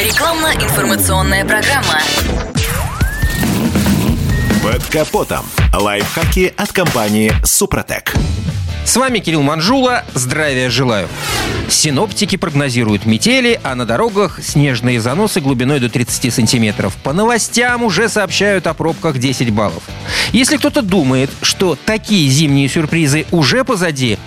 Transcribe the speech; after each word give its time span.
Рекламно-информационная 0.00 1.44
программа. 1.44 2.00
Под 4.62 4.82
капотом. 4.86 5.44
Лайфхаки 5.74 6.54
от 6.56 6.72
компании 6.72 7.30
«Супротек». 7.44 8.14
С 8.86 8.96
вами 8.96 9.18
Кирилл 9.18 9.42
Манжула. 9.42 10.04
Здравия 10.14 10.70
желаю. 10.70 11.06
Синоптики 11.68 12.36
прогнозируют 12.36 13.04
метели, 13.04 13.60
а 13.62 13.74
на 13.74 13.84
дорогах 13.84 14.40
снежные 14.42 15.02
заносы 15.02 15.42
глубиной 15.42 15.80
до 15.80 15.90
30 15.90 16.32
сантиметров. 16.32 16.96
По 17.02 17.12
новостям 17.12 17.82
уже 17.82 18.08
сообщают 18.08 18.66
о 18.66 18.72
пробках 18.72 19.18
10 19.18 19.50
баллов. 19.50 19.82
Если 20.32 20.56
кто-то 20.56 20.80
думает, 20.80 21.28
что 21.42 21.76
такие 21.84 22.26
зимние 22.30 22.70
сюрпризы 22.70 23.26
уже 23.32 23.64
позади, 23.64 24.18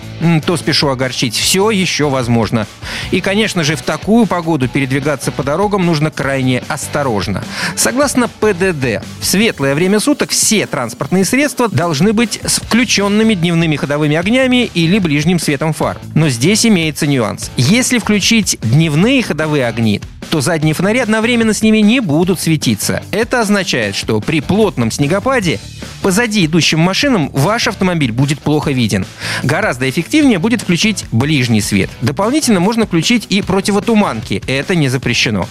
то 0.44 0.56
спешу 0.56 0.88
огорчить, 0.88 1.36
все 1.36 1.70
еще 1.70 2.08
возможно. 2.08 2.66
И, 3.10 3.20
конечно 3.20 3.64
же, 3.64 3.76
в 3.76 3.82
такую 3.82 4.26
погоду 4.26 4.68
передвигаться 4.68 5.32
по 5.32 5.42
дорогам 5.42 5.84
нужно 5.86 6.10
крайне 6.10 6.62
осторожно. 6.68 7.44
Согласно 7.76 8.28
ПДД, 8.28 9.04
в 9.20 9.24
светлое 9.24 9.74
время 9.74 10.00
суток 10.00 10.30
все 10.30 10.66
транспортные 10.66 11.24
средства 11.24 11.68
должны 11.68 12.12
быть 12.12 12.40
с 12.44 12.60
включенными 12.60 13.34
дневными 13.34 13.76
ходовыми 13.76 14.16
огнями 14.16 14.70
или 14.74 14.98
ближним 14.98 15.38
светом 15.38 15.72
фар. 15.72 15.98
Но 16.14 16.28
здесь 16.28 16.66
имеется 16.66 17.06
нюанс. 17.06 17.50
Если 17.56 17.98
включить 17.98 18.58
дневные 18.62 19.22
ходовые 19.22 19.66
огни, 19.66 20.00
то 20.30 20.40
задние 20.40 20.74
фонари 20.74 20.98
одновременно 20.98 21.54
с 21.54 21.62
ними 21.62 21.78
не 21.78 22.00
будут 22.00 22.40
светиться. 22.40 23.02
Это 23.12 23.40
означает, 23.40 23.94
что 23.94 24.20
при 24.20 24.40
плотном 24.40 24.90
снегопаде 24.90 25.60
позади 26.04 26.44
идущим 26.44 26.80
машинам 26.80 27.30
ваш 27.32 27.66
автомобиль 27.66 28.12
будет 28.12 28.38
плохо 28.38 28.72
виден. 28.72 29.06
Гораздо 29.42 29.88
эффективнее 29.88 30.38
будет 30.38 30.60
включить 30.60 31.06
ближний 31.10 31.62
свет. 31.62 31.88
Дополнительно 32.02 32.60
можно 32.60 32.84
включить 32.84 33.26
и 33.30 33.40
противотуманки. 33.40 34.42
Это 34.46 34.74
не 34.74 34.90
запрещено. 34.90 35.48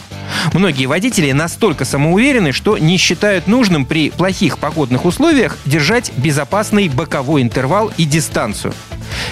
Многие 0.54 0.86
водители 0.86 1.32
настолько 1.32 1.86
самоуверены, 1.86 2.52
что 2.52 2.78
не 2.78 2.98
считают 2.98 3.48
нужным 3.48 3.88
при 3.88 4.12
плохих 4.12 4.60
погодных 4.60 5.06
условиях 5.06 5.58
держать 5.66 6.12
безопасный 6.18 6.88
боковой 6.88 7.42
интервал 7.42 7.92
и 7.98 8.06
дистанцию. 8.06 8.76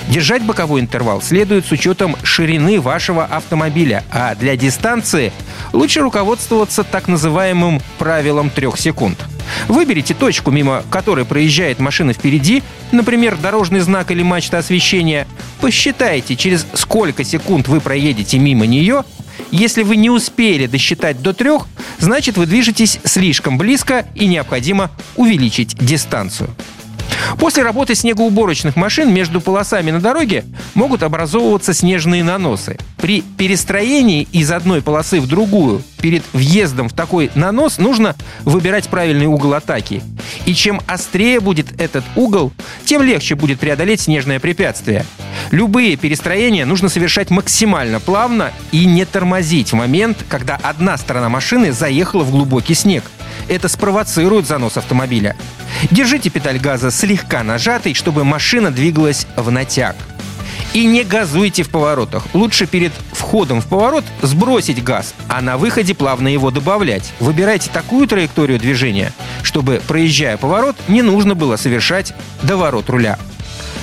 Держать 0.09 0.41
боковой 0.41 0.81
интервал 0.81 1.21
следует 1.21 1.67
с 1.67 1.71
учетом 1.71 2.15
ширины 2.23 2.81
вашего 2.81 3.25
автомобиля, 3.25 4.03
а 4.09 4.33
для 4.33 4.55
дистанции 4.55 5.31
лучше 5.71 6.01
руководствоваться 6.01 6.83
так 6.83 7.07
называемым 7.07 7.79
правилом 7.99 8.49
трех 8.49 8.79
секунд. 8.79 9.19
Выберите 9.67 10.13
точку, 10.13 10.51
мимо 10.51 10.83
которой 10.89 11.25
проезжает 11.25 11.79
машина 11.79 12.13
впереди, 12.13 12.63
например, 12.91 13.37
дорожный 13.37 13.79
знак 13.81 14.11
или 14.11 14.23
мачта 14.23 14.57
освещения. 14.57 15.27
Посчитайте, 15.59 16.35
через 16.35 16.65
сколько 16.73 17.23
секунд 17.23 17.67
вы 17.67 17.79
проедете 17.79 18.39
мимо 18.39 18.65
нее. 18.65 19.03
Если 19.51 19.83
вы 19.83 19.95
не 19.95 20.09
успели 20.09 20.67
досчитать 20.67 21.21
до 21.21 21.33
трех, 21.33 21.67
значит 21.99 22.37
вы 22.37 22.45
движетесь 22.45 22.99
слишком 23.03 23.57
близко 23.57 24.05
и 24.15 24.27
необходимо 24.27 24.91
увеличить 25.15 25.75
дистанцию. 25.77 26.49
После 27.37 27.63
работы 27.63 27.95
снегоуборочных 27.95 28.75
машин 28.75 29.13
между 29.13 29.41
полосами 29.41 29.91
на 29.91 29.99
дороге 29.99 30.45
могут 30.73 31.03
образовываться 31.03 31.73
снежные 31.73 32.23
наносы. 32.23 32.77
При 32.97 33.21
перестроении 33.21 34.27
из 34.31 34.51
одной 34.51 34.81
полосы 34.81 35.19
в 35.19 35.27
другую 35.27 35.83
перед 36.01 36.23
въездом 36.33 36.89
в 36.89 36.93
такой 36.93 37.31
нанос 37.35 37.77
нужно 37.77 38.15
выбирать 38.41 38.87
правильный 38.89 39.27
угол 39.27 39.53
атаки. 39.53 40.03
И 40.45 40.53
чем 40.53 40.81
острее 40.87 41.39
будет 41.39 41.79
этот 41.79 42.03
угол, 42.15 42.51
тем 42.85 43.01
легче 43.01 43.35
будет 43.35 43.59
преодолеть 43.59 44.01
снежное 44.01 44.39
препятствие. 44.39 45.05
Любые 45.51 45.95
перестроения 45.97 46.65
нужно 46.65 46.89
совершать 46.89 47.29
максимально 47.29 47.99
плавно 47.99 48.51
и 48.71 48.85
не 48.85 49.05
тормозить 49.05 49.71
в 49.71 49.75
момент, 49.75 50.23
когда 50.29 50.55
одна 50.61 50.97
сторона 50.97 51.29
машины 51.29 51.71
заехала 51.71 52.23
в 52.23 52.31
глубокий 52.31 52.73
снег. 52.73 53.03
Это 53.47 53.67
спровоцирует 53.67 54.47
занос 54.47 54.77
автомобиля. 54.77 55.35
Держите 55.89 56.29
педаль 56.29 56.59
газа 56.59 56.91
слегка 56.91 57.43
нажатой, 57.43 57.93
чтобы 57.93 58.23
машина 58.23 58.71
двигалась 58.71 59.27
в 59.35 59.51
натяг. 59.51 59.95
И 60.73 60.85
не 60.85 61.03
газуйте 61.03 61.63
в 61.63 61.69
поворотах. 61.69 62.23
Лучше 62.33 62.65
перед 62.65 62.93
входом 63.11 63.61
в 63.61 63.67
поворот 63.67 64.05
сбросить 64.21 64.83
газ, 64.83 65.13
а 65.27 65.41
на 65.41 65.57
выходе 65.57 65.93
плавно 65.93 66.29
его 66.29 66.49
добавлять. 66.49 67.11
Выбирайте 67.19 67.69
такую 67.69 68.07
траекторию 68.07 68.57
движения, 68.57 69.11
чтобы, 69.43 69.81
проезжая 69.87 70.37
поворот, 70.37 70.77
не 70.87 71.01
нужно 71.01 71.35
было 71.35 71.57
совершать 71.57 72.13
доворот 72.43 72.89
руля. 72.89 73.19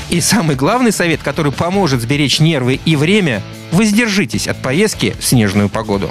И 0.09 0.23
самый 0.23 0.57
главный 0.57 0.93
совет, 0.93 1.23
который 1.23 1.53
поможет 1.53 2.01
сберечь 2.01 2.41
нервы 2.41 2.81
и 2.85 2.97
время– 2.97 3.43
воздержитесь 3.71 4.49
от 4.49 4.61
поездки 4.61 5.15
в 5.19 5.25
снежную 5.25 5.69
погоду. 5.69 6.11